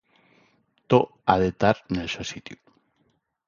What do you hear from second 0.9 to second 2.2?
Too ha tar nel